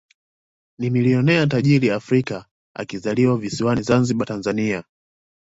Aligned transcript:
Ni 0.79 0.89
milionea 0.89 1.47
tajika 1.47 1.95
Afrika 1.95 2.45
akizaliwa 2.75 3.37
visiwani 3.37 3.81
Zanzibar 3.81 4.27
Tanzania 4.27 4.83